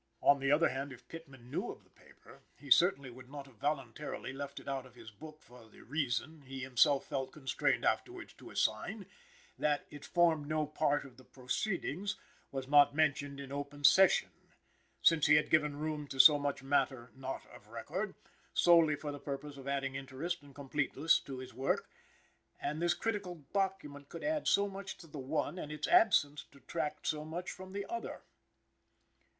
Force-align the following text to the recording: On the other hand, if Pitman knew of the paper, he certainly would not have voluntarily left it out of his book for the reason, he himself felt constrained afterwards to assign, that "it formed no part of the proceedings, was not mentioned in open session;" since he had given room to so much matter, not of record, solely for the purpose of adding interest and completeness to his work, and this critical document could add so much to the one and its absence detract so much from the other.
On 0.23 0.39
the 0.39 0.51
other 0.51 0.69
hand, 0.69 0.91
if 0.91 1.07
Pitman 1.07 1.51
knew 1.51 1.69
of 1.69 1.83
the 1.83 1.91
paper, 1.91 2.41
he 2.57 2.71
certainly 2.71 3.11
would 3.11 3.29
not 3.29 3.45
have 3.45 3.57
voluntarily 3.57 4.33
left 4.33 4.59
it 4.59 4.67
out 4.67 4.87
of 4.87 4.95
his 4.95 5.11
book 5.11 5.43
for 5.43 5.69
the 5.69 5.81
reason, 5.83 6.41
he 6.41 6.61
himself 6.61 7.05
felt 7.05 7.31
constrained 7.31 7.85
afterwards 7.85 8.33
to 8.33 8.49
assign, 8.49 9.05
that 9.59 9.85
"it 9.91 10.03
formed 10.03 10.47
no 10.47 10.65
part 10.65 11.05
of 11.05 11.17
the 11.17 11.23
proceedings, 11.23 12.15
was 12.51 12.67
not 12.67 12.95
mentioned 12.95 13.39
in 13.39 13.51
open 13.51 13.83
session;" 13.83 14.31
since 15.03 15.27
he 15.27 15.35
had 15.35 15.51
given 15.51 15.77
room 15.77 16.07
to 16.07 16.19
so 16.19 16.39
much 16.39 16.63
matter, 16.63 17.11
not 17.15 17.45
of 17.53 17.67
record, 17.67 18.15
solely 18.55 18.95
for 18.95 19.11
the 19.11 19.19
purpose 19.19 19.55
of 19.55 19.67
adding 19.67 19.93
interest 19.93 20.41
and 20.41 20.55
completeness 20.55 21.19
to 21.19 21.37
his 21.37 21.53
work, 21.53 21.87
and 22.59 22.81
this 22.81 22.95
critical 22.95 23.45
document 23.53 24.09
could 24.09 24.23
add 24.23 24.47
so 24.47 24.67
much 24.67 24.97
to 24.97 25.05
the 25.05 25.19
one 25.19 25.59
and 25.59 25.71
its 25.71 25.87
absence 25.87 26.43
detract 26.51 27.05
so 27.05 27.23
much 27.23 27.51
from 27.51 27.71
the 27.71 27.85
other. 27.87 28.23